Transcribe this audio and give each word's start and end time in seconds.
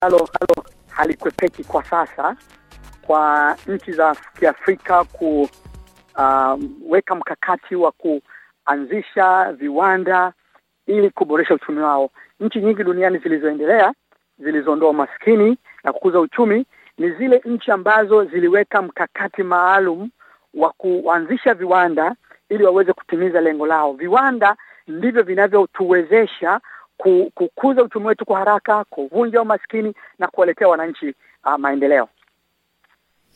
halo 0.00 0.18
halo 0.18 0.64
halikwepeki 0.88 1.64
kwa 1.64 1.84
sasa 1.84 2.36
kwa 3.02 3.56
nchi 3.66 3.92
za 3.92 4.16
Kiafrika 4.38 5.04
kuweka 5.04 7.14
uh, 7.14 7.18
mkakati 7.18 7.76
wa 7.76 7.92
kuanzisha 7.92 9.52
viwanda 9.52 10.32
ili 10.86 11.10
kuboresha 11.10 11.54
uchumi 11.54 11.80
wao. 11.80 12.10
Nchi 12.40 12.60
nyingi 12.60 12.84
duniani 12.84 13.18
zilizoendelea 13.18 13.92
zilizoondoa 14.38 14.90
umaskini 14.90 15.58
na 15.84 15.92
kukuza 15.92 16.20
uchumi 16.20 16.66
ni 16.98 17.10
zile 17.10 17.42
nchi 17.44 17.70
ambazo 17.70 18.24
ziliweka 18.24 18.82
mkakati 18.82 19.42
maalum 19.42 20.10
wa 20.54 20.70
kuanzisha 20.70 21.54
viwanda 21.54 22.14
ili 22.48 22.64
waweze 22.64 22.92
kutimiza 22.92 23.40
lengo 23.40 23.66
lao. 23.66 23.92
Viwanda 23.92 24.56
ndivyo 24.88 25.22
vinavyotuwezesha 25.22 26.60
kukuza 27.34 27.82
uchumi 27.82 28.06
wetu 28.06 28.24
kwa 28.24 28.38
haraka, 28.38 28.84
kuvunja 28.84 29.42
umaskini 29.42 29.94
na 30.18 30.28
kuwaletea 30.28 30.68
wananchi 30.68 31.14
uh, 31.44 31.56
maendeleo. 31.58 32.08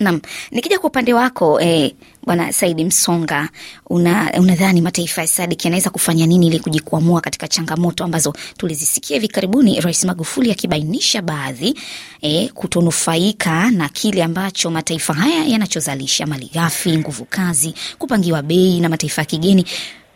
Naam, 0.00 0.20
nikija 0.50 0.78
kwa 0.78 0.90
upande 0.90 1.14
wako 1.14 1.60
eh, 1.60 1.92
Bwana 2.26 2.52
Saidi 2.52 2.84
Msonga, 2.84 3.48
una 3.90 4.32
unadhani 4.38 4.80
mataifa 4.80 5.20
ya 5.20 5.26
SADC 5.26 5.64
yanaweza 5.64 5.90
kufanya 5.90 6.26
nini 6.26 6.46
ili 6.46 6.60
kujikwamua 6.60 7.20
katika 7.20 7.48
changamoto 7.48 8.04
ambazo 8.04 8.32
tulizisikia 8.56 9.16
hivi 9.16 9.28
karibuni 9.28 9.80
Rais 9.80 10.04
Magufuli 10.04 10.50
akibainisha 10.52 11.22
baadhi 11.22 11.74
eh, 12.20 12.52
kutonufaika 12.52 13.70
na 13.70 13.88
kile 13.88 14.22
ambacho 14.24 14.70
mataifa 14.70 15.14
haya 15.14 15.44
yanachozalisha, 15.44 16.26
malighafi, 16.26 16.98
nguvu 16.98 17.24
kazi, 17.24 17.74
kupangiwa 17.98 18.42
bei 18.42 18.80
na 18.80 18.88
mataifa 18.88 19.22
ya 19.22 19.26
kigeni. 19.26 19.64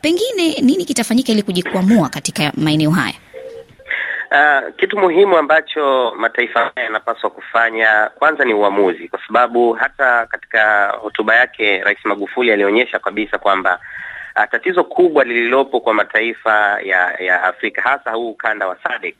Pengine 0.00 0.60
nini 0.60 0.84
kitafanyika 0.84 1.32
ili 1.32 1.42
kujikwamua 1.42 2.08
katika 2.08 2.52
maeneo 2.56 2.90
haya? 2.90 3.14
Uh, 4.34 4.74
kitu 4.76 4.98
muhimu 4.98 5.36
ambacho 5.38 6.14
mataifa 6.18 6.60
haya 6.60 6.72
yanapaswa 6.84 7.30
kufanya 7.30 8.10
kwanza 8.18 8.44
ni 8.44 8.54
uamuzi, 8.54 9.08
kwa 9.08 9.20
sababu 9.26 9.72
hata 9.72 10.26
katika 10.26 10.88
hotuba 10.88 11.36
yake 11.36 11.78
Rais 11.80 11.98
Magufuli 12.04 12.52
alionyesha 12.52 12.98
kabisa 12.98 13.38
kwamba 13.38 13.80
uh, 14.36 14.44
tatizo 14.50 14.84
kubwa 14.84 15.24
lililopo 15.24 15.80
kwa 15.80 15.94
mataifa 15.94 16.80
ya 16.82 17.12
ya 17.18 17.42
Afrika 17.42 17.82
hasa 17.82 18.10
huu 18.10 18.30
ukanda 18.30 18.66
wa 18.68 18.76
SADC 18.82 19.14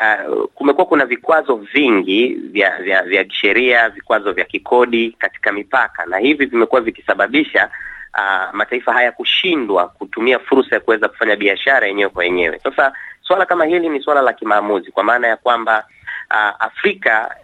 uh, 0.00 0.44
kumekuwa 0.54 0.86
kuna 0.86 1.06
vikwazo 1.06 1.56
vingi 1.56 2.28
vya 2.28 2.82
vya 2.82 3.02
vya 3.02 3.24
kisheria, 3.24 3.88
vikwazo 3.88 4.32
vya 4.32 4.44
kikodi 4.44 5.10
katika 5.18 5.52
mipaka, 5.52 6.06
na 6.06 6.18
hivi 6.18 6.46
vimekuwa 6.46 6.80
vikisababisha 6.80 7.70
uh, 8.18 8.54
mataifa 8.54 8.92
haya 8.92 9.12
kushindwa 9.12 9.88
kutumia 9.88 10.38
fursa 10.38 10.74
ya 10.76 10.80
kuweza 10.80 11.08
kufanya 11.08 11.36
biashara 11.36 11.86
yenyewe 11.86 12.10
kwa 12.10 12.24
yenyewe. 12.24 12.58
Sasa 12.58 12.92
swala 13.22 13.46
kama 13.46 13.64
hili 13.64 13.88
ni 13.88 14.00
swala 14.02 14.22
la 14.22 14.32
kimaamuzi, 14.32 14.90
kwa 14.92 15.04
maana 15.04 15.28
ya 15.28 15.36
kwamba 15.36 15.84
uh, 16.30 16.62
Afrika 16.64 17.34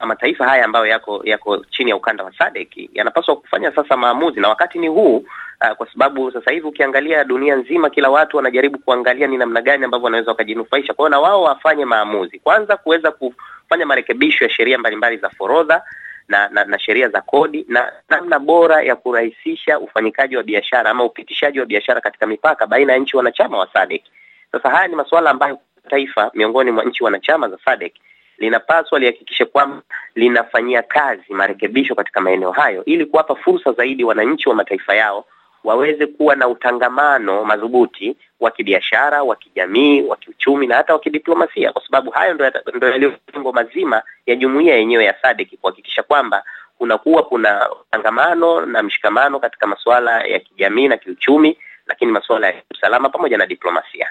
uh, 0.00 0.06
mataifa 0.06 0.48
haya 0.48 0.64
ambayo 0.64 0.86
yako 0.86 1.20
yako 1.24 1.64
chini 1.70 1.90
ya 1.90 1.96
ukanda 1.96 2.24
wa 2.24 2.32
SADC 2.38 2.88
yanapaswa 2.92 3.36
kufanya 3.36 3.72
sasa 3.72 3.96
maamuzi, 3.96 4.40
na 4.40 4.48
wakati 4.48 4.78
ni 4.78 4.88
huu 4.88 5.16
uh, 5.16 5.76
kwa 5.76 5.92
sababu 5.92 6.32
sasa 6.32 6.50
hivi 6.50 6.66
ukiangalia 6.66 7.24
dunia 7.24 7.56
nzima, 7.56 7.90
kila 7.90 8.10
watu 8.10 8.36
wanajaribu 8.36 8.78
kuangalia 8.78 9.26
ni 9.26 9.36
namna 9.36 9.62
gani 9.62 9.84
ambavyo 9.84 10.04
wanaweza 10.04 10.30
wakajinufaisha. 10.30 10.94
Kwa 10.94 11.02
hiyo 11.08 11.08
na 11.08 11.20
wao 11.28 11.42
wafanye 11.42 11.84
maamuzi 11.84 12.38
kwanza, 12.38 12.76
kuweza 12.76 13.10
kufanya 13.10 13.86
marekebisho 13.86 14.44
ya 14.44 14.50
sheria 14.50 14.78
mbalimbali 14.78 15.16
za 15.16 15.30
forodha 15.30 15.82
na, 16.28 16.48
na, 16.48 16.64
na 16.64 16.78
sheria 16.78 17.08
za 17.08 17.20
kodi 17.20 17.64
na 17.68 17.92
namna 18.08 18.38
bora 18.38 18.82
ya 18.82 18.96
kurahisisha 18.96 19.78
ufanyikaji 19.78 20.36
wa 20.36 20.42
biashara 20.42 20.90
ama 20.90 21.04
upitishaji 21.04 21.60
wa 21.60 21.66
biashara 21.66 22.00
katika 22.00 22.26
mipaka 22.26 22.66
baina 22.66 22.92
ya 22.92 22.98
nchi 22.98 23.16
wanachama 23.16 23.58
wa 23.58 23.68
SADC. 23.72 24.02
Sasa 24.52 24.70
haya 24.70 24.88
ni 24.88 24.96
masuala 24.96 25.30
ambayo 25.30 25.58
taifa 25.90 26.30
miongoni 26.34 26.70
mwa 26.70 26.84
nchi 26.84 27.04
wanachama 27.04 27.48
za 27.48 27.58
SADC 27.64 27.92
linapaswa 28.38 28.98
lihakikishe 28.98 29.44
kwamba 29.44 29.82
linafanyia 30.14 30.82
kazi 30.82 31.22
marekebisho 31.28 31.94
katika 31.94 32.20
maeneo 32.20 32.50
hayo 32.52 32.84
ili 32.84 33.06
kuwapa 33.06 33.34
fursa 33.34 33.72
zaidi 33.72 34.04
wananchi 34.04 34.48
wa 34.48 34.54
mataifa 34.54 34.94
yao 34.94 35.24
waweze 35.66 36.06
kuwa 36.06 36.36
na 36.36 36.48
utangamano 36.48 37.44
madhubuti 37.44 38.16
wa 38.40 38.50
kibiashara, 38.50 39.22
wa 39.22 39.36
kijamii, 39.36 40.02
wa 40.02 40.16
kiuchumi 40.16 40.66
na 40.66 40.76
hata 40.76 40.92
wa 40.92 40.98
kidiplomasia, 40.98 41.72
kwa 41.72 41.82
sababu 41.86 42.10
hayo 42.10 42.34
ndio 42.74 42.90
yaliyo 42.90 43.12
lengo 43.34 43.52
mazima 43.52 44.02
ya 44.26 44.36
jumuiya 44.36 44.76
yenyewe 44.76 45.04
ya 45.04 45.14
SADC 45.22 45.56
kuhakikisha 45.60 46.02
kwamba 46.02 46.44
kunakuwa 46.78 47.22
kuna 47.22 47.68
utangamano 47.72 48.66
na 48.66 48.82
mshikamano 48.82 49.40
katika 49.40 49.66
masuala 49.66 50.20
ya 50.26 50.38
kijamii 50.40 50.88
na 50.88 50.96
kiuchumi, 50.96 51.56
lakini 51.86 52.12
masuala 52.12 52.46
ya 52.46 52.54
usalama 52.70 53.08
pamoja 53.08 53.38
na 53.38 53.46
diplomasia. 53.46 54.10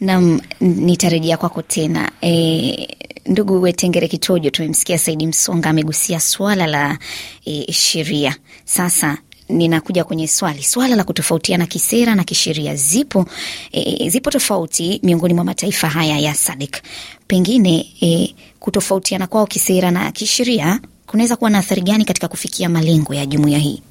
Nam, 0.00 0.40
nitarejea 0.60 1.36
kwako 1.36 1.62
tena. 1.62 2.10
E, 2.22 2.96
ndugu 3.26 3.62
Wetengere 3.62 4.08
Kitojo, 4.08 4.50
tumemsikia 4.50 4.98
Saidi 4.98 5.26
Msonga 5.26 5.70
amegusia 5.70 6.20
swala 6.20 6.66
la 6.66 6.98
e, 7.46 7.72
sheria. 7.72 8.36
Sasa 8.64 9.18
ninakuja 9.52 10.04
kwenye 10.04 10.28
swali 10.28 10.62
swala 10.62 10.96
la 10.96 11.04
kutofautiana 11.04 11.66
kisera 11.66 12.14
na 12.14 12.24
kisheria. 12.24 12.74
Zipo 12.74 13.26
e, 13.72 14.08
zipo 14.10 14.30
tofauti 14.30 15.00
miongoni 15.02 15.34
mwa 15.34 15.44
mataifa 15.44 15.88
haya 15.88 16.18
ya 16.18 16.34
SADC. 16.34 16.82
Pengine 17.26 17.86
e, 18.02 18.34
kutofautiana 18.60 19.26
kwao 19.26 19.46
kisera 19.46 19.90
na 19.90 20.12
kisheria 20.12 20.80
kunaweza 21.06 21.36
kuwa 21.36 21.50
na 21.50 21.58
athari 21.58 21.82
gani 21.82 22.04
katika 22.04 22.28
kufikia 22.28 22.68
malengo 22.68 23.14
ya 23.14 23.26
jumuiya 23.26 23.58
hii? 23.58 23.82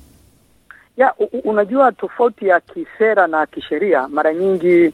Ya, 0.98 1.14
unajua 1.44 1.92
tofauti 1.92 2.48
ya 2.48 2.60
kisera 2.60 3.28
na 3.28 3.46
kisheria 3.46 4.08
mara 4.08 4.34
nyingi 4.34 4.94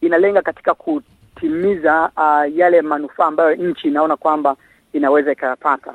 inalenga 0.00 0.42
katika 0.42 0.74
kutimiza 0.74 2.10
uh, 2.16 2.56
yale 2.58 2.82
manufaa 2.82 3.26
ambayo 3.26 3.54
nchi 3.56 3.88
inaona 3.88 4.16
kwamba 4.16 4.56
inaweza 4.92 5.32
ikayapata. 5.32 5.94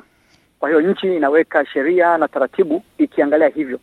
Kwa 0.60 0.68
hiyo 0.68 0.80
nchi 0.80 1.16
inaweka 1.16 1.66
sheria 1.66 2.18
na 2.18 2.28
taratibu 2.28 2.82
ikiangalia 2.98 3.48
hivyo, 3.48 3.78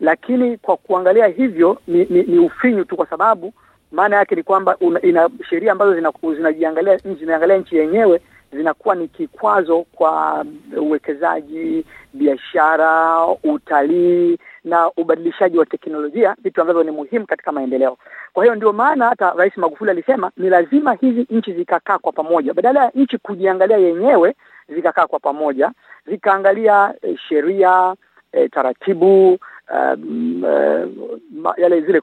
lakini 0.00 0.56
kwa 0.56 0.76
kuangalia 0.76 1.26
hivyo 1.26 1.78
ni, 1.86 2.06
ni, 2.10 2.22
ni 2.22 2.38
ufinyu 2.38 2.84
tu, 2.84 2.96
kwa 2.96 3.06
sababu 3.06 3.52
maana 3.92 4.16
yake 4.16 4.34
ni 4.34 4.42
kwamba 4.42 4.76
ina 5.02 5.30
sheria 5.50 5.72
ambazo 5.72 5.94
zinajiangalia 6.34 6.96
zinaangalia 6.96 7.56
nchi 7.56 7.76
yenyewe 7.76 8.20
zinakuwa 8.52 8.94
ni 8.94 9.08
kikwazo 9.08 9.82
kwa 9.92 10.44
uwekezaji, 10.76 11.84
biashara, 12.14 13.16
utalii 13.44 14.38
na 14.64 14.90
ubadilishaji 14.96 15.58
wa 15.58 15.66
teknolojia, 15.66 16.36
vitu 16.42 16.60
ambavyo 16.60 16.82
ni 16.82 16.90
muhimu 16.90 17.26
katika 17.26 17.52
maendeleo. 17.52 17.96
Kwa 18.32 18.44
hiyo 18.44 18.54
ndio 18.54 18.72
maana 18.72 19.08
hata 19.08 19.32
Rais 19.36 19.56
Magufuli 19.56 19.90
alisema 19.90 20.30
ni 20.36 20.48
lazima 20.48 20.92
hizi 20.92 21.26
nchi 21.30 21.52
zikakaa 21.52 21.98
kwa 21.98 22.12
pamoja, 22.12 22.54
badala 22.54 22.84
ya 22.84 22.90
nchi 22.94 23.18
kujiangalia 23.18 23.76
yenyewe, 23.76 24.34
zikakaa 24.68 25.06
kwa 25.06 25.18
pamoja, 25.18 25.70
zikaangalia 26.06 26.94
e, 27.02 27.16
sheria 27.28 27.94
e, 28.32 28.48
taratibu 28.48 29.38
Um, 29.72 30.42
uh, 30.44 31.54
yale 31.58 31.80
zile 31.80 32.02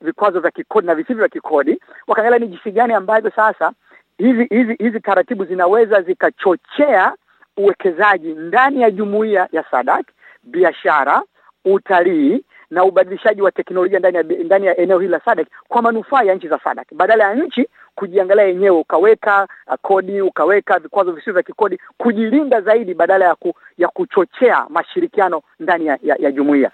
vikwazo 0.00 0.40
vya 0.40 0.50
kikodi 0.50 0.86
na 0.86 0.94
visivyo 0.94 1.16
vya 1.16 1.28
kikodi, 1.28 1.80
wakaangalia 2.06 2.38
ni 2.38 2.48
jinsi 2.48 2.70
gani 2.72 2.92
ambavyo 2.94 3.30
sasa 3.36 3.72
hizi 4.18 4.44
hizi 4.44 4.74
hizi 4.78 5.00
taratibu 5.00 5.44
zinaweza 5.44 6.02
zikachochea 6.02 7.12
uwekezaji 7.56 8.28
ndani 8.28 8.82
ya 8.82 8.90
jumuiya 8.90 9.48
ya 9.52 9.64
Sadak, 9.70 10.06
biashara, 10.42 11.22
utalii 11.64 12.44
na 12.70 12.84
ubadilishaji 12.84 13.42
wa 13.42 13.50
teknolojia 13.52 13.98
ndani 13.98 14.16
ya 14.16 14.22
ndani 14.22 14.66
ya 14.66 14.76
eneo 14.76 14.98
hili 14.98 15.10
la 15.12 15.20
Sadak 15.20 15.48
kwa 15.68 15.82
manufaa 15.82 16.22
ya 16.22 16.34
nchi 16.34 16.48
za 16.48 16.58
Sadak, 16.64 16.94
badala 16.94 17.24
ya 17.24 17.34
nchi 17.34 17.68
kujiangalia 17.94 18.44
yenyewe, 18.44 18.76
ukaweka 18.76 19.48
uh, 19.66 19.74
kodi, 19.82 20.20
ukaweka 20.20 20.78
vikwazo 20.78 21.12
visivyo 21.12 21.32
vya 21.32 21.42
kikodi, 21.42 21.78
kujilinda 21.98 22.60
zaidi 22.60 22.94
badala 22.94 23.24
ya 23.24 23.34
ku, 23.34 23.54
ya 23.78 23.88
kuchochea 23.88 24.66
mashirikiano 24.68 25.42
ndani 25.60 25.86
ya, 25.86 25.98
ya, 26.02 26.16
ya 26.18 26.32
jumuiya. 26.32 26.70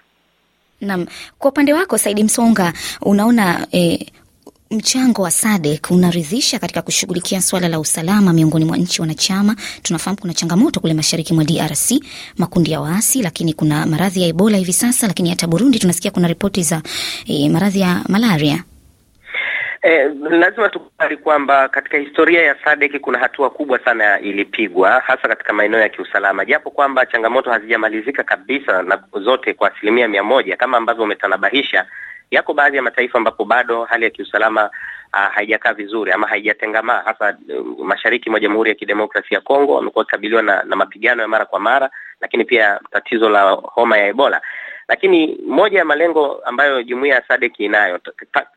Naam, 0.81 1.05
kwa 1.39 1.51
upande 1.51 1.73
wako 1.73 1.97
Saidi 1.97 2.23
Msonga, 2.23 2.73
unaona 3.01 3.67
eh, 3.71 3.99
mchango 4.71 5.21
wa 5.21 5.31
SADC 5.31 5.91
unaridhisha 5.91 6.59
katika 6.59 6.81
kushughulikia 6.81 7.41
swala 7.41 7.67
la 7.67 7.79
usalama 7.79 8.33
miongoni 8.33 8.65
mwa 8.65 8.77
nchi 8.77 9.01
wanachama? 9.01 9.55
Tunafahamu 9.83 10.17
kuna 10.21 10.33
changamoto 10.33 10.79
kule 10.79 10.93
mashariki 10.93 11.33
mwa 11.33 11.43
DRC, 11.43 11.91
makundi 12.37 12.71
ya 12.71 12.81
waasi, 12.81 13.21
lakini 13.21 13.53
kuna 13.53 13.85
maradhi 13.85 14.21
ya 14.21 14.27
Ebola 14.27 14.57
hivi 14.57 14.73
sasa, 14.73 15.07
lakini 15.07 15.29
hata 15.29 15.47
Burundi 15.47 15.79
tunasikia 15.79 16.11
kuna 16.11 16.27
ripoti 16.27 16.63
za 16.63 16.81
e, 17.27 17.49
maradhi 17.49 17.79
ya 17.79 18.01
malaria. 18.09 18.63
Eh, 19.81 20.11
lazima 20.29 20.69
tukubali 20.69 21.17
kwamba 21.17 21.69
katika 21.69 21.97
historia 21.97 22.41
ya 22.41 22.55
SADC 22.63 22.99
kuna 23.01 23.19
hatua 23.19 23.49
kubwa 23.49 23.79
sana 23.79 24.19
ilipigwa 24.19 24.99
hasa 24.99 25.27
katika 25.27 25.53
maeneo 25.53 25.79
ya 25.79 25.89
kiusalama, 25.89 26.45
japo 26.45 26.71
kwamba 26.71 27.05
changamoto 27.05 27.51
hazijamalizika 27.51 28.23
kabisa 28.23 28.81
na 28.81 29.03
zote 29.23 29.53
kwa 29.53 29.71
asilimia 29.75 30.07
mia 30.07 30.23
moja 30.23 30.57
kama 30.57 30.77
ambavyo 30.77 31.03
umetanabahisha. 31.03 31.85
Yako 32.31 32.53
baadhi 32.53 32.77
ya 32.77 32.83
mataifa 32.83 33.17
ambapo 33.17 33.45
bado 33.45 33.83
hali 33.83 34.03
ya 34.05 34.09
kiusalama 34.11 34.69
uh, 35.13 35.33
haijakaa 35.33 35.73
vizuri 35.73 36.11
ama 36.11 36.27
haijatengamaa, 36.27 37.01
hasa 37.05 37.37
uh, 37.59 37.85
mashariki 37.85 38.29
mwa 38.29 38.39
Jamhuri 38.39 38.69
ya 38.69 38.75
Kidemokrasia 38.75 39.35
ya 39.37 39.41
Kongo 39.41 39.75
wamekuwa 39.75 40.01
wakikabiliwa 40.01 40.41
na, 40.41 40.63
na 40.63 40.75
mapigano 40.75 41.21
ya 41.21 41.27
mara 41.27 41.45
kwa 41.45 41.59
mara, 41.59 41.89
lakini 42.21 42.45
pia 42.45 42.79
tatizo 42.91 43.29
la 43.29 43.51
homa 43.51 43.97
ya 43.97 44.07
Ebola. 44.07 44.41
Lakini 44.87 45.37
moja 45.47 45.79
ya 45.79 45.85
malengo 45.85 46.41
ambayo 46.45 46.83
jumuiya 46.83 47.15
ya 47.15 47.23
SADC 47.27 47.59
inayo 47.59 47.99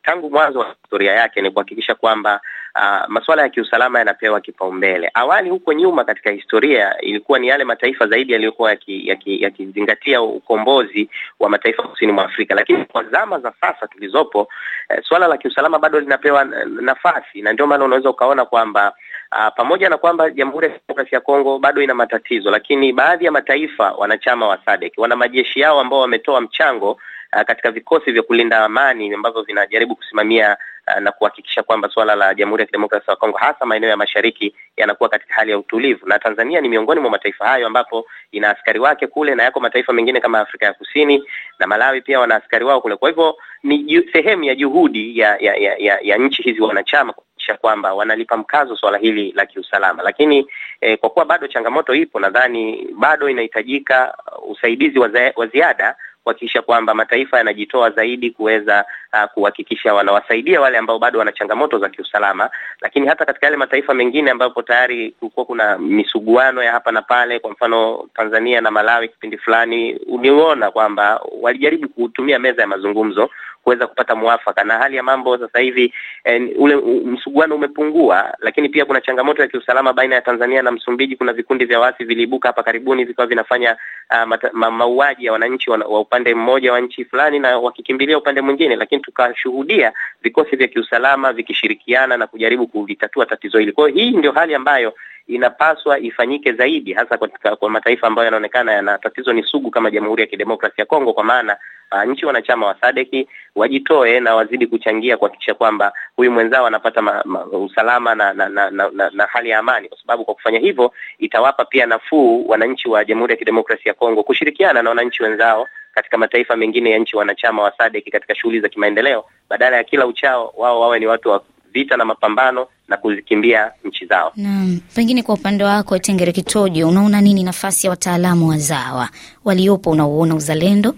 tangu 0.02 0.30
mwanzo 0.30 0.58
wa 0.58 0.74
historia 0.82 1.12
yake 1.12 1.42
ni 1.42 1.50
kuhakikisha 1.50 1.94
kwamba 1.94 2.40
uh, 2.74 3.08
masuala 3.08 3.42
ya 3.42 3.48
kiusalama 3.48 3.98
yanapewa 3.98 4.40
kipaumbele. 4.40 5.10
Awali 5.14 5.50
huko 5.50 5.72
nyuma 5.72 6.04
katika 6.04 6.30
historia 6.30 7.00
ilikuwa 7.00 7.38
ni 7.38 7.48
yale 7.48 7.64
mataifa 7.64 8.06
zaidi 8.06 8.32
yaliyokuwa 8.32 8.70
yakizingatia 8.70 10.12
yaki, 10.12 10.12
yaki 10.12 10.36
ukombozi 10.36 11.10
wa 11.40 11.50
mataifa 11.50 11.82
kusini 11.82 12.12
mwa 12.12 12.24
Afrika, 12.24 12.54
lakini 12.54 12.84
kwa 12.84 13.04
zama 13.04 13.38
za 13.38 13.52
sasa 13.60 13.86
tulizopo, 13.86 14.48
eh, 14.88 15.02
suala 15.08 15.26
la 15.28 15.36
kiusalama 15.36 15.78
bado 15.78 16.00
linapewa 16.00 16.44
nafasi, 16.80 17.42
na 17.42 17.52
ndio 17.52 17.66
maana 17.66 17.84
unaweza 17.84 18.10
ukaona 18.10 18.44
kwamba 18.44 18.92
Uh, 19.32 19.48
pamoja 19.56 19.88
na 19.88 19.96
kwamba 19.98 20.30
Jamhuri 20.30 20.66
ya 20.66 20.72
Kidemokrasia 20.72 21.16
ya 21.16 21.20
Kongo 21.20 21.58
bado 21.58 21.82
ina 21.82 21.94
matatizo, 21.94 22.50
lakini 22.50 22.92
baadhi 22.92 23.24
ya 23.24 23.32
mataifa 23.32 23.92
wanachama 23.92 24.48
wa 24.48 24.58
SADC 24.64 24.92
wana 24.98 25.16
majeshi 25.16 25.60
yao 25.60 25.80
ambao 25.80 26.00
wametoa 26.14 26.40
mchango 26.40 26.90
uh, 26.92 27.42
katika 27.42 27.70
vikosi 27.70 28.12
vya 28.12 28.22
kulinda 28.22 28.64
amani 28.64 29.14
ambavyo 29.14 29.42
vinajaribu 29.42 29.96
kusimamia 29.96 30.56
uh, 30.94 31.00
na 31.02 31.12
kuhakikisha 31.12 31.62
kwamba 31.62 31.88
suala 31.88 32.14
la 32.14 32.34
Jamhuri 32.34 32.60
ya 32.60 32.66
Kidemokrasia 32.66 33.12
ya 33.12 33.16
Kongo 33.16 33.38
hasa 33.38 33.66
maeneo 33.66 33.90
ya 33.90 33.96
mashariki 33.96 34.54
yanakuwa 34.76 35.08
katika 35.08 35.34
hali 35.34 35.50
ya 35.50 35.58
utulivu, 35.58 36.06
na 36.08 36.18
Tanzania 36.18 36.60
ni 36.60 36.68
miongoni 36.68 37.00
mwa 37.00 37.10
mataifa 37.10 37.46
hayo 37.46 37.66
ambapo 37.66 38.06
ina 38.32 38.50
askari 38.50 38.78
wake 38.80 39.06
kule, 39.06 39.34
na 39.34 39.42
yako 39.42 39.60
mataifa 39.60 39.92
mengine 39.92 40.20
kama 40.20 40.40
Afrika 40.40 40.66
ya 40.66 40.72
Kusini 40.72 41.22
na 41.58 41.66
Malawi 41.66 42.00
pia 42.00 42.20
wana 42.20 42.36
askari 42.36 42.64
wao 42.64 42.80
kule. 42.80 42.96
Kwa 42.96 43.08
hivyo 43.08 43.36
ni 43.62 44.02
sehemu 44.12 44.44
ya 44.44 44.54
juhudi 44.54 45.18
ya 45.18 45.36
ya, 45.40 45.54
ya, 45.56 45.76
ya, 45.78 45.98
ya 46.02 46.16
nchi 46.18 46.42
hizi 46.42 46.60
wanachama 46.60 47.12
kuhakikisha 47.44 47.56
kwamba 47.56 47.94
wanalipa 47.94 48.36
mkazo 48.36 48.76
swala 48.76 48.98
hili 48.98 49.32
la 49.32 49.46
kiusalama, 49.46 50.02
lakini 50.02 50.46
eh, 50.80 50.98
kwa 50.98 51.10
kuwa 51.10 51.24
bado 51.24 51.46
changamoto 51.46 51.94
ipo, 51.94 52.20
nadhani 52.20 52.88
bado 52.98 53.28
inahitajika 53.28 54.14
usaidizi 54.48 54.98
wa 55.36 55.46
ziada 55.52 55.96
kuhakikisha 56.24 56.62
kwamba 56.62 56.94
mataifa 56.94 57.38
yanajitoa 57.38 57.90
zaidi 57.90 58.30
kuweza 58.30 58.84
uh, 59.12 59.30
kuhakikisha 59.34 59.94
wanawasaidia 59.94 60.60
wale 60.60 60.78
ambao 60.78 60.98
bado 60.98 61.18
wana 61.18 61.32
changamoto 61.32 61.78
za 61.78 61.88
kiusalama, 61.88 62.50
lakini 62.80 63.06
hata 63.06 63.24
katika 63.24 63.46
yale 63.46 63.56
mataifa 63.56 63.94
mengine 63.94 64.30
ambapo 64.30 64.62
tayari 64.62 65.10
kulikuwa 65.10 65.46
kuna 65.46 65.78
misuguano 65.78 66.62
ya 66.62 66.72
hapa 66.72 66.92
na 66.92 67.02
pale, 67.02 67.38
kwa 67.38 67.50
mfano 67.50 68.08
Tanzania 68.14 68.60
na 68.60 68.70
Malawi, 68.70 69.08
kipindi 69.08 69.38
fulani 69.38 69.94
uliona 69.94 70.70
kwamba 70.70 71.20
walijaribu 71.42 71.88
kutumia 71.88 72.38
meza 72.38 72.62
ya 72.62 72.68
mazungumzo 72.68 73.30
kuweza 73.64 73.86
kupata 73.86 74.14
mwafaka, 74.14 74.64
na 74.64 74.78
hali 74.78 74.96
ya 74.96 75.02
mambo 75.02 75.38
sasa 75.38 75.58
hivi 75.58 75.94
eh, 76.24 76.50
ule 76.58 76.76
msuguano 77.04 77.54
umepungua, 77.54 78.34
lakini 78.38 78.68
pia 78.68 78.84
kuna 78.84 79.00
changamoto 79.00 79.42
ya 79.42 79.48
kiusalama 79.48 79.92
baina 79.92 80.14
ya 80.14 80.20
Tanzania 80.20 80.62
na 80.62 80.70
Msumbiji. 80.72 81.16
Kuna 81.16 81.32
vikundi 81.32 81.64
vya 81.64 81.80
waasi 81.80 82.04
viliibuka 82.04 82.48
hapa 82.48 82.62
karibuni 82.62 83.04
vikawa 83.04 83.28
vinafanya 83.28 83.76
uh, 84.10 84.70
mauaji 84.70 85.24
ya 85.26 85.32
wananchi 85.32 85.70
wa, 85.70 85.76
wa 85.78 86.00
upande 86.00 86.34
mmoja 86.34 86.72
wa 86.72 86.80
nchi 86.80 87.04
fulani 87.04 87.38
na 87.38 87.58
wakikimbilia 87.58 88.18
upande 88.18 88.40
mwingine, 88.40 88.76
lakini 88.76 89.02
tukashuhudia 89.02 89.92
vikosi 90.22 90.56
vya 90.56 90.68
kiusalama 90.68 91.32
vikishirikiana 91.32 92.16
na 92.16 92.26
kujaribu 92.26 92.66
kulitatua 92.66 93.26
tatizo 93.26 93.58
hili. 93.58 93.72
Kwa 93.72 93.88
hiyo 93.88 94.04
hii 94.04 94.16
ndio 94.16 94.32
hali 94.32 94.54
ambayo 94.54 94.94
inapaswa 95.26 95.98
ifanyike 95.98 96.52
zaidi, 96.52 96.92
hasa 96.92 97.18
kwa, 97.18 97.28
kwa 97.56 97.70
mataifa 97.70 98.06
ambayo 98.06 98.24
yanaonekana 98.24 98.72
yana 98.72 98.98
tatizo 98.98 99.32
ni 99.32 99.42
sugu 99.42 99.70
kama 99.70 99.90
Jamhuri 99.90 100.20
ya 100.22 100.26
Kidemokrasia 100.26 100.82
ya 100.82 100.86
Kongo, 100.86 101.12
kwa 101.12 101.24
maana 101.24 101.56
uh, 101.92 102.02
nchi 102.04 102.26
wanachama 102.26 102.66
wa 102.66 102.76
SADC 102.80 103.28
wajitoe 103.56 104.20
na 104.20 104.34
wazidi 104.34 104.66
kuchangia 104.66 105.16
kuhakikisha 105.16 105.54
kwamba 105.54 105.92
huyu 106.16 106.32
mwenzao 106.32 106.66
anapata 106.66 107.02
ma, 107.02 107.22
ma, 107.24 107.44
usalama 107.46 108.14
na 108.14 108.32
na, 108.32 108.48
na, 108.48 108.70
na, 108.70 108.90
na 108.90 109.10
na 109.10 109.26
hali 109.26 109.48
ya 109.50 109.58
amani, 109.58 109.88
kwa 109.88 109.98
sababu 109.98 110.24
kwa 110.24 110.34
kufanya 110.34 110.58
hivyo 110.58 110.92
itawapa 111.18 111.64
pia 111.64 111.86
nafuu 111.86 112.48
wananchi 112.48 112.88
wa 112.88 113.04
Jamhuri 113.04 113.32
ya 113.32 113.36
Kidemokrasia 113.36 113.90
ya 113.90 113.94
Kongo 113.94 114.22
kushirikiana 114.22 114.82
na 114.82 114.88
wananchi 114.90 115.22
wenzao 115.22 115.68
katika 115.94 116.18
mataifa 116.18 116.56
mengine 116.56 116.90
ya 116.90 116.98
nchi 116.98 117.16
wanachama 117.16 117.62
wa 117.62 117.72
SADC 117.78 118.10
katika 118.10 118.34
shughuli 118.34 118.60
za 118.60 118.68
kimaendeleo, 118.68 119.24
badala 119.48 119.76
ya 119.76 119.84
kila 119.84 120.06
uchao 120.06 120.54
wao 120.56 120.80
wawe 120.80 120.98
ni 120.98 121.06
watu 121.06 121.28
wa 121.28 121.44
vita 121.72 121.96
na 121.96 122.04
mapambano 122.04 122.66
na 122.88 122.96
kuzikimbia 122.96 123.72
nchi 123.84 124.06
zao. 124.06 124.32
Naam, 124.36 124.80
pengine 124.94 125.22
kwa 125.22 125.34
upande 125.34 125.64
wako 125.64 125.98
Tengere 125.98 126.32
Kitojo, 126.32 126.88
unaona 126.88 127.20
nini 127.20 127.42
nafasi 127.42 127.86
ya 127.86 127.90
wataalamu 127.90 128.48
wazawa 128.48 129.08
waliopo, 129.44 129.90
unauona 129.90 130.34
uzalendo? 130.34 130.94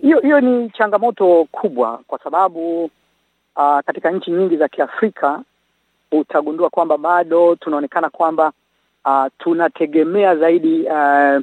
Hiyo 0.00 0.20
hiyo 0.20 0.40
ni 0.40 0.70
changamoto 0.70 1.46
kubwa, 1.52 2.00
kwa 2.06 2.18
sababu 2.18 2.84
uh, 2.84 3.78
katika 3.86 4.10
nchi 4.10 4.30
nyingi 4.30 4.56
za 4.56 4.68
Kiafrika 4.68 5.40
utagundua 6.12 6.70
kwamba 6.70 6.98
bado 6.98 7.54
tunaonekana 7.56 8.10
kwamba 8.10 8.52
uh, 9.04 9.24
tunategemea 9.38 10.36
zaidi 10.36 10.80
uh, 10.82 11.42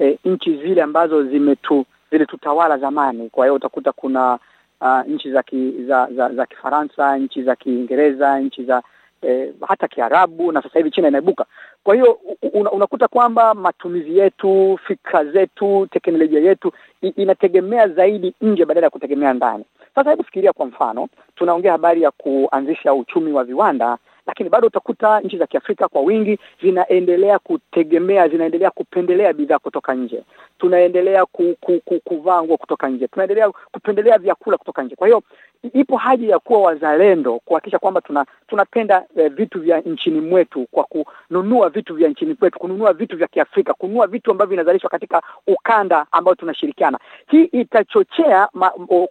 e, 0.00 0.18
nchi 0.24 0.56
zile 0.56 0.82
ambazo 0.82 1.22
zimetu 1.24 1.86
zilitutawala 2.10 2.78
zamani. 2.78 3.30
Kwa 3.30 3.46
hiyo 3.46 3.54
utakuta 3.54 3.92
kuna 3.92 4.38
uh, 4.80 5.00
nchi 5.06 5.30
za, 5.32 5.42
ki, 5.42 5.84
za 5.86 6.08
za 6.16 6.28
za 6.34 6.46
Kifaransa, 6.46 7.16
nchi 7.18 7.42
za 7.42 7.56
Kiingereza, 7.56 8.40
nchi 8.40 8.64
za 8.64 8.82
eh, 9.22 9.52
hata 9.68 9.88
Kiarabu 9.88 10.52
na 10.52 10.62
sasa 10.62 10.78
hivi 10.78 10.90
China 10.90 11.08
inaibuka. 11.08 11.44
Kwa 11.84 11.94
hiyo 11.94 12.18
una, 12.52 12.70
unakuta 12.70 13.08
kwamba 13.08 13.54
matumizi 13.54 14.18
yetu, 14.18 14.78
fikra 14.86 15.24
zetu, 15.24 15.86
teknolojia 15.90 16.40
yetu 16.40 16.72
inategemea 17.16 17.88
zaidi 17.88 18.34
nje 18.40 18.64
badala 18.64 18.86
ya 18.86 18.90
kutegemea 18.90 19.32
ndani. 19.32 19.64
Sasa 19.94 20.10
hebu 20.10 20.24
fikiria, 20.24 20.52
kwa 20.52 20.66
mfano, 20.66 21.08
tunaongea 21.36 21.72
habari 21.72 22.02
ya 22.02 22.10
kuanzisha 22.10 22.94
uchumi 22.94 23.32
wa 23.32 23.44
viwanda 23.44 23.98
lakini 24.26 24.48
bado 24.48 24.66
utakuta 24.66 25.20
nchi 25.20 25.38
za 25.38 25.46
Kiafrika 25.46 25.88
kwa 25.88 26.02
wingi 26.02 26.38
zinaendelea 26.62 27.38
kutegemea, 27.38 28.28
zinaendelea 28.28 28.70
kupendelea 28.70 29.32
bidhaa 29.32 29.58
kutoka 29.58 29.94
nje. 29.94 30.22
Tunaendelea 30.58 31.26
ku, 31.26 31.56
ku, 31.60 31.80
ku, 31.84 32.00
kuvaa 32.00 32.42
nguo 32.42 32.56
kutoka 32.56 32.88
nje, 32.88 33.08
tunaendelea 33.08 33.50
kupendelea 33.72 34.18
vyakula 34.18 34.56
kutoka 34.56 34.82
nje. 34.82 34.96
Kwa 34.96 35.06
hiyo 35.06 35.22
ipo 35.72 35.96
haja 35.96 36.28
ya 36.28 36.38
kuwa 36.38 36.60
wazalendo, 36.60 37.38
kuhakikisha 37.44 37.78
kwamba 37.78 38.00
tuna 38.00 38.26
tunapenda 38.46 39.04
eh, 39.16 39.32
vitu 39.32 39.60
vya 39.60 39.80
nchini 39.80 40.20
mwetu 40.20 40.66
kwa 40.70 40.84
kununua 40.84 41.68
vitu 41.70 41.94
vya 41.94 42.08
nchini 42.08 42.34
kwetu, 42.34 42.58
kununua 42.58 42.92
vitu 42.92 43.16
vya 43.16 43.26
Kiafrika, 43.26 43.74
kununua 43.74 44.06
vitu 44.06 44.30
ambavyo 44.30 44.50
vinazalishwa 44.50 44.90
katika 44.90 45.22
ukanda 45.46 46.06
ambao 46.12 46.34
tunashirikiana. 46.34 46.98
Hii 47.30 47.44
itachochea 47.44 48.48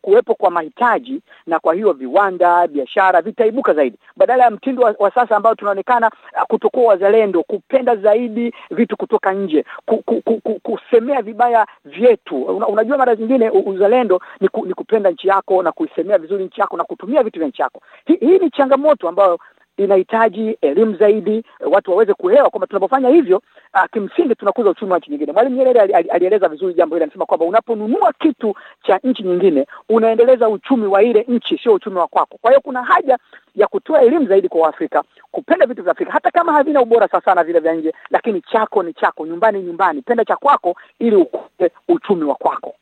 kuwepo 0.02 0.36
kwa 0.36 0.52
mahitaji, 0.52 1.22
na 1.48 1.60
kwa 1.60 1.74
hiyo 1.74 1.94
viwanda, 1.94 2.68
biashara 2.68 3.22
vitaibuka 3.22 3.74
zaidi, 3.74 3.98
badala 4.18 4.44
ya 4.44 4.52
mtindo 4.52 4.84
wa, 4.84 4.96
wa 5.00 5.12
sasa 5.12 5.36
ambao 5.38 5.56
tunaonekana 5.56 6.12
kutokuwa 6.48 6.86
wazalendo, 6.86 7.44
kupenda 7.44 7.96
zaidi 7.96 8.54
vitu 8.72 8.98
kutoka 8.98 9.34
nje, 9.34 9.66
ku, 9.86 9.98
ku, 9.98 10.22
ku, 10.22 10.40
ku, 10.42 10.60
kusemea 10.60 11.22
vibaya 11.22 11.68
vyetu. 11.86 12.42
Una, 12.44 12.68
unajua 12.68 12.98
mara 12.98 13.16
zingine 13.16 13.50
uzalendo 13.50 14.22
ni, 14.40 14.48
ku, 14.48 14.66
ni 14.66 14.74
kupenda 14.74 15.12
nchi 15.12 15.28
yako 15.28 15.64
na 15.64 15.72
kuisemea 15.72 16.18
vizuri 16.18 16.43
nchi 16.44 16.62
yako 16.62 16.78
na 16.78 16.84
kutumia 16.84 17.24
vitu 17.24 17.40
vya 17.40 17.48
nchi 17.48 17.62
yako. 17.62 17.82
Hii, 18.06 18.16
hii 18.16 18.40
ni 18.40 18.50
changamoto 18.50 19.10
ambayo 19.10 19.40
inahitaji 19.78 20.58
elimu 20.62 20.96
zaidi, 20.98 21.44
watu 21.72 21.92
waweze 21.92 22.14
kuelewa 22.14 22.50
kwamba 22.50 22.68
tunapofanya 22.68 23.10
hivyo, 23.10 23.38
uh, 23.74 23.84
kimsingi 23.94 24.36
tunakuza 24.36 24.70
uchumi 24.70 24.92
wa 24.92 24.98
nchi 24.98 25.12
nyingine. 25.12 25.32
Mwalimu 25.32 25.56
Nyerere 25.56 25.80
alieleza 25.82 26.48
vizuri 26.50 26.74
jambo 26.74 26.96
hili, 26.96 27.04
anasema 27.04 27.26
kwamba 27.26 27.46
unaponunua 27.46 28.14
kitu 28.20 28.56
cha 28.84 29.00
nchi 29.04 29.24
nyingine 29.24 29.66
unaendeleza 29.90 30.50
uchumi 30.50 30.88
wa 30.88 31.04
ile 31.04 31.26
nchi, 31.28 31.58
sio 31.64 31.74
uchumi 31.74 31.98
wa 31.98 32.08
kwako. 32.08 32.38
Kwa 32.42 32.52
hiyo 32.52 32.62
kuna 32.62 32.84
haja 32.84 33.18
ya 33.56 33.68
kutoa 33.68 34.02
elimu 34.02 34.28
zaidi 34.28 34.50
kwa 34.50 34.62
Waafrika 34.62 35.04
kupenda 35.32 35.66
vitu 35.66 35.84
vya 35.84 35.92
Afrika, 35.92 36.12
hata 36.12 36.32
kama 36.32 36.54
havina 36.54 36.82
ubora 36.82 37.08
sawa 37.08 37.24
sana 37.24 37.44
vile 37.44 37.60
vya 37.60 37.74
nje, 37.74 37.94
lakini 38.10 38.42
chako 38.42 38.84
ni 38.84 38.94
chako, 38.94 39.26
nyumbani 39.28 39.62
nyumbani. 39.64 40.02
Penda 40.02 40.26
cha 40.26 40.36
kwako 40.36 40.76
ili 41.00 41.16
ukue 41.16 41.72
uchumi 41.88 42.24
wa 42.24 42.36
kwako. 42.36 42.76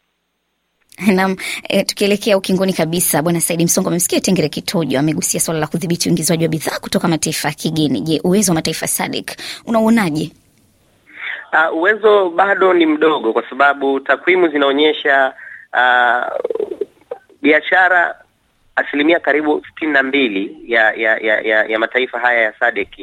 Naam, 1.17 1.35
e, 1.69 1.83
tukielekea 1.83 2.37
ukingoni 2.37 2.73
kabisa, 2.73 3.21
Bwana 3.21 3.41
Saidi 3.41 3.65
Msongo, 3.65 3.87
amemsikia 3.89 4.19
Tengere 4.21 4.49
Kitojo 4.49 4.99
amegusia 4.99 5.39
swala 5.39 5.59
la 5.59 5.67
kudhibiti 5.67 6.09
uingizwaji 6.09 6.43
wa 6.43 6.49
bidhaa 6.49 6.79
kutoka 6.79 7.07
mataifa 7.07 7.47
ya 7.47 7.53
kigeni. 7.53 8.01
Je, 8.01 8.21
uwezo 8.23 8.51
wa 8.51 8.55
mataifa 8.55 8.87
SADC 8.87 9.31
unauonaje? 9.65 10.31
Uh, 11.53 11.77
uwezo 11.77 12.29
bado 12.29 12.73
ni 12.73 12.85
mdogo, 12.85 13.33
kwa 13.33 13.49
sababu 13.49 13.99
takwimu 13.99 14.47
zinaonyesha 14.47 15.33
uh, 15.73 16.37
biashara 17.41 18.15
asilimia 18.75 19.19
karibu 19.19 19.63
sitini 19.67 19.91
na 19.91 20.03
mbili 20.03 20.57
ya 20.67 20.93
ya, 20.93 21.17
ya 21.17 21.41
ya 21.41 21.63
ya 21.65 21.79
mataifa 21.79 22.19
haya 22.19 22.41
ya 22.41 22.53
SADC 22.59 22.99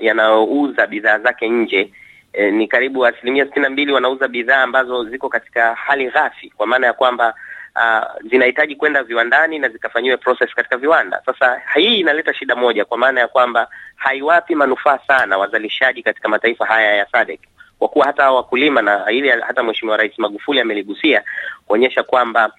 yanayouza 0.00 0.82
yana 0.82 0.86
bidhaa 0.90 1.18
zake 1.18 1.48
nje 1.48 1.90
E, 2.32 2.50
ni 2.50 2.68
karibu 2.68 3.06
asilimia 3.06 3.44
sitini 3.46 3.62
na 3.62 3.70
mbili 3.70 3.92
wanauza 3.92 4.28
bidhaa 4.28 4.62
ambazo 4.62 5.04
ziko 5.04 5.28
katika 5.28 5.74
hali 5.74 6.10
ghafi, 6.10 6.50
kwa 6.50 6.66
maana 6.66 6.86
ya 6.86 6.92
kwamba 6.92 7.34
uh, 7.76 8.28
zinahitaji 8.30 8.76
kwenda 8.76 9.02
viwandani 9.02 9.58
na 9.58 9.68
zikafanyiwe 9.68 10.16
process 10.16 10.54
katika 10.54 10.76
viwanda. 10.76 11.22
Sasa 11.26 11.62
hii 11.74 12.00
inaleta 12.00 12.34
shida 12.34 12.56
moja, 12.56 12.84
kwa 12.84 12.98
maana 12.98 13.20
ya 13.20 13.28
kwamba 13.28 13.68
haiwapi 13.96 14.54
manufaa 14.54 14.98
sana 15.06 15.38
wazalishaji 15.38 16.02
katika 16.02 16.28
mataifa 16.28 16.66
haya 16.66 16.96
ya 16.96 17.06
SADC, 17.12 17.40
kwa 17.78 17.88
kuwa 17.88 18.06
hata 18.06 18.32
wakulima 18.32 18.82
na 18.82 19.10
ili 19.10 19.28
hata 19.28 19.62
Mheshimiwa 19.62 19.96
Rais 19.96 20.18
Magufuli 20.18 20.60
ameligusia 20.60 21.22
kuonyesha 21.66 22.02
kwamba 22.02 22.52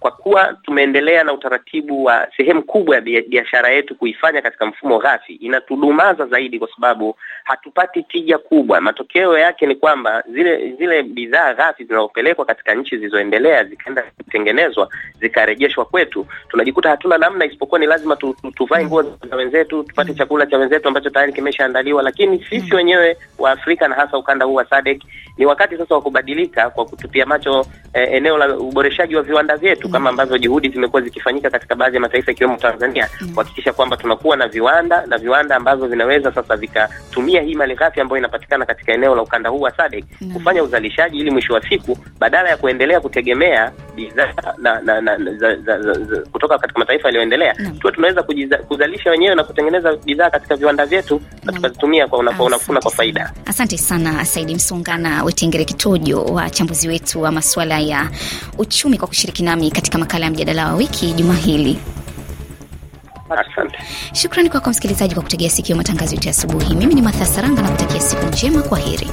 kwa 0.00 0.10
kuwa 0.10 0.56
tumeendelea 0.62 1.24
na 1.24 1.32
utaratibu 1.32 2.04
wa 2.04 2.28
sehemu 2.36 2.62
kubwa 2.62 2.96
ya 2.96 3.00
biashara 3.22 3.68
yetu 3.70 3.94
kuifanya 3.94 4.42
katika 4.42 4.66
mfumo 4.66 4.98
ghafi, 4.98 5.32
inatudumaza 5.34 6.26
zaidi, 6.26 6.58
kwa 6.58 6.68
sababu 6.74 7.16
hatupati 7.44 8.02
tija 8.02 8.38
kubwa. 8.38 8.80
Matokeo 8.80 9.38
yake 9.38 9.66
ni 9.66 9.74
kwamba 9.74 10.24
zile 10.32 10.72
zile 10.78 11.02
bidhaa 11.02 11.54
ghafi 11.54 11.84
zinazopelekwa 11.84 12.44
katika 12.44 12.74
nchi 12.74 12.96
zilizoendelea 12.98 13.64
zikaenda 13.64 14.02
kutengenezwa 14.16 14.88
zikarejeshwa 15.20 15.84
kwetu, 15.84 16.26
tunajikuta 16.48 16.90
hatuna 16.90 17.18
namna 17.18 17.44
isipokuwa 17.44 17.80
ni 17.80 17.86
lazima 17.86 18.16
tu, 18.16 18.34
tu, 18.42 18.50
tuvae 18.50 18.86
nguo 18.86 19.02
za 19.02 19.36
wenzetu, 19.36 19.82
tupate 19.84 20.14
chakula 20.14 20.46
cha 20.46 20.58
wenzetu 20.58 20.88
ambacho 20.88 21.10
tayari 21.10 21.32
kimeshaandaliwa. 21.32 22.02
Lakini 22.02 22.44
sisi 22.50 22.74
wenyewe 22.74 23.16
wa 23.38 23.50
Afrika 23.50 23.88
na 23.88 23.94
hasa 23.94 24.18
ukanda 24.18 24.44
huu 24.46 24.54
wa 24.54 24.64
SADC 24.68 25.02
ni 25.38 25.46
wakati 25.46 25.76
sasa 25.76 25.94
wa 25.94 26.00
kubadilika 26.02 26.70
kwa 26.70 26.84
kutupia 26.84 27.26
macho 27.26 27.66
eh, 27.92 28.08
eneo 28.12 28.38
la 28.38 28.56
uboreshaji 28.58 29.16
wa 29.16 29.22
viwanda 29.22 29.56
vyetu 29.56 29.71
kama 29.88 30.10
ambavyo 30.10 30.38
juhudi 30.38 30.68
zimekuwa 30.68 31.02
zikifanyika 31.02 31.50
katika 31.50 31.74
baadhi 31.74 31.96
ya 31.96 32.00
mataifa 32.00 32.32
ikiwemo 32.32 32.56
Tanzania 32.56 33.08
kuhakikisha 33.34 33.72
kwamba 33.72 33.96
tunakuwa 33.96 34.36
na 34.36 34.48
viwanda 34.48 35.06
na 35.06 35.18
viwanda 35.18 35.56
ambavyo 35.56 35.86
vinaweza 35.86 36.32
sasa 36.32 36.56
vikatumia 36.56 37.42
hii 37.42 37.54
malighafi 37.54 38.00
ambayo 38.00 38.18
inapatikana 38.18 38.66
katika 38.66 38.92
eneo 38.92 39.14
la 39.14 39.22
ukanda 39.22 39.50
huu 39.50 39.60
wa 39.60 39.70
SADC 39.76 40.04
kufanya 40.32 40.62
uzalishaji 40.62 41.18
ili 41.18 41.30
mwisho 41.30 41.54
wa 41.54 41.62
siku 41.68 41.98
badala 42.18 42.48
ya 42.48 42.56
kuendelea 42.56 43.00
kutegemea 43.00 43.72
bidhaa 43.96 44.32
na, 44.58 44.80
na, 44.80 45.00
na, 45.00 45.16
za, 45.18 45.56
za, 45.56 45.80
za, 45.82 45.92
za, 45.92 46.20
kutoka 46.32 46.58
katika 46.58 46.78
mataifa 46.78 47.08
yaliyoendelea 47.08 47.54
tuwe 47.80 47.92
tunaweza 47.92 48.22
kujiza, 48.22 48.58
kuzalisha 48.58 49.10
wenyewe 49.10 49.34
na 49.34 49.44
kutengeneza 49.44 49.96
bidhaa 49.96 50.30
katika 50.30 50.56
viwanda 50.56 50.86
vyetu 50.86 51.20
na 51.44 51.52
tukazitumia 51.52 52.06
kwa 52.08 52.18
unafuna 52.18 52.80
kwa 52.80 52.90
faida. 52.90 53.32
Asante 53.52 53.78
sana 53.78 54.24
Saidi 54.24 54.54
Msunga 54.54 54.96
na 54.96 55.24
Wetengere 55.24 55.64
Kitojo, 55.64 56.22
wachambuzi 56.24 56.88
wetu 56.88 57.22
wa 57.22 57.32
masuala 57.32 57.78
ya 57.78 58.10
uchumi, 58.58 58.98
kwa 58.98 59.08
kushiriki 59.08 59.42
nami 59.42 59.70
katika 59.70 59.98
makala 59.98 60.24
ya 60.24 60.30
mjadala 60.30 60.66
wa 60.66 60.74
wiki 60.74 61.12
juma 61.12 61.34
hili. 61.34 61.78
Asante. 63.30 63.78
Shukrani 64.12 64.50
kwako 64.50 64.70
msikilizaji 64.70 65.14
kwa 65.14 65.22
kutegea 65.22 65.50
sikio 65.50 65.76
matangazo 65.76 66.14
yetu 66.14 66.28
ya 66.28 66.30
asubuhi. 66.34 66.74
Mimi 66.74 66.94
ni 66.94 67.02
Matha 67.02 67.26
Saranga 67.26 67.62
na 67.62 67.68
kutakia 67.70 68.00
siku 68.00 68.26
njema. 68.26 68.62
Kwa 68.62 68.78
heri. 68.78 69.08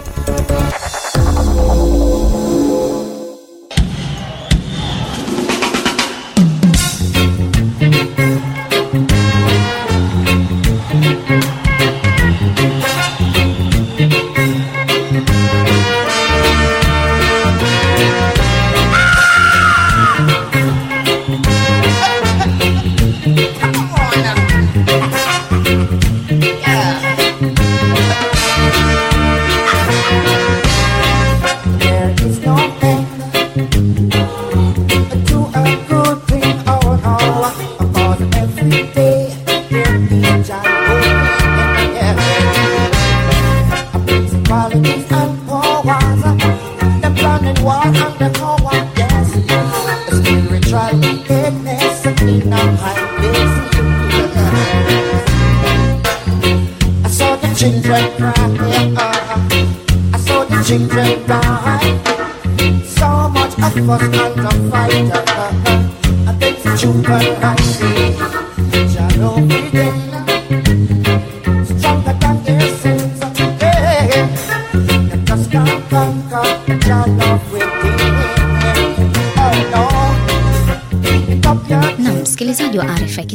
no. 69.19 69.58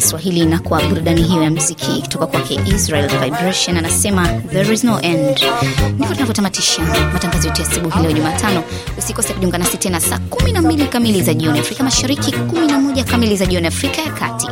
Kiswahili, 0.09 0.47
na 0.47 0.59
kwa 0.59 0.83
burudani 0.83 1.23
hiyo 1.23 1.43
ya 1.43 1.51
muziki 1.51 2.01
kutoka 2.03 2.27
kwake 2.27 2.61
Israel 2.67 3.09
Vibration 3.09 3.77
anasema 3.77 4.29
there 4.29 4.75
is 4.75 4.85
no 4.85 5.01
end. 5.01 5.41
Ndivyo 5.95 6.15
tunavyotamatisha 6.15 6.83
matangazo 7.13 7.49
yetu 7.49 7.63
ya 7.63 7.69
asubuhi 7.69 8.03
leo 8.03 8.13
Jumatano. 8.13 8.63
Usikose 8.99 9.33
kujiunga 9.33 9.59
nasi 9.59 9.77
tena 9.77 10.01
saa 10.01 10.19
12 10.31 10.89
kamili 10.89 11.23
za 11.23 11.35
jioni 11.35 11.59
Afrika 11.59 11.85
Mashariki, 11.85 12.31
11 12.31 13.05
kamili 13.05 13.37
za 13.37 13.47
jioni 13.47 13.67
Afrika 13.67 14.03
ya 14.03 14.11
Kati. 14.11 14.47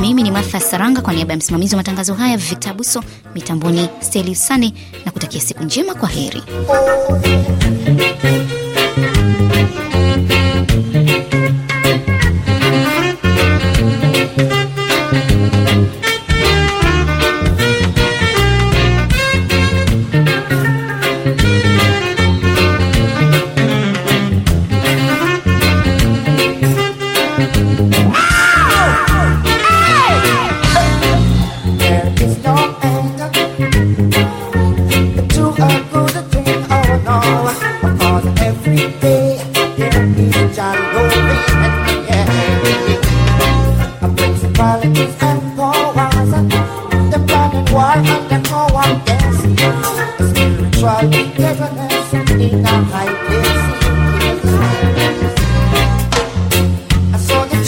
Mimi 0.00 0.22
ni 0.22 0.30
Martha 0.30 0.60
Saranga 0.60 1.00
kwa 1.00 1.12
niaba 1.12 1.32
ya 1.32 1.36
msimamizi 1.38 1.74
wa 1.74 1.76
matangazo 1.76 2.14
haya 2.14 2.36
Vitabuso, 2.36 3.04
mitamboni 3.34 3.88
Steli 4.00 4.30
Usani, 4.30 4.74
na 5.04 5.10
kutakia 5.12 5.40
siku 5.40 5.64
njema. 5.64 5.94
Kwa 5.94 6.08
heri. 6.08 6.42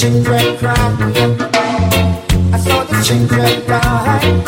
Children 0.05 0.57
cry. 0.59 0.75
I 2.53 2.59
saw 2.59 2.85
the 2.85 2.97
children 3.07 3.67
die. 3.67 4.43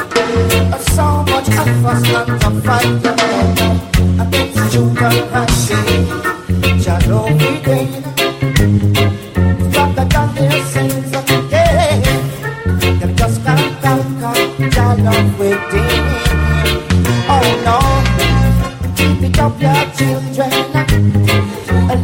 I 0.75 0.79
saw 0.93 1.25
much 1.25 1.49
of 1.49 1.87
us 1.91 2.03
not 2.13 2.27
to 2.27 2.51
fight. 2.67 3.03
Bet 4.31 4.49
the 4.55 4.63
children 4.71 5.17
I 5.33 5.47
see. 5.63 5.89
Shadow 6.83 7.25
within. 7.41 7.89
Stronger 9.71 10.07
than 10.13 10.29
their 10.35 10.59
sins. 10.73 11.11
Yeah. 11.51 12.05
Them 13.01 13.13
just 13.17 13.39
can't 13.45 13.83
conquer. 13.83 14.35
Shadow 14.75 15.19
within. 15.39 16.05
Oh 17.33 17.49
no. 17.67 17.79
Keep 18.97 19.23
it 19.29 19.39
up, 19.39 19.55
your 19.65 19.83
children. 19.97 20.53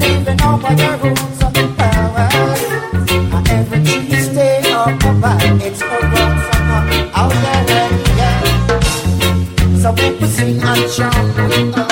Living 0.01 0.41
over 0.41 0.75
the 0.81 0.91
rules 1.03 1.43
of 1.45 1.53
the 1.53 1.82
it's 5.61 5.83
a 5.83 5.85
road 5.87 6.39
from 6.49 6.71
out 7.15 7.33
there, 7.43 7.91
yeah. 8.19 8.39
So 9.81 9.93
people 9.93 10.29
sing 10.29 10.63
and 10.63 10.91
chant, 10.91 11.92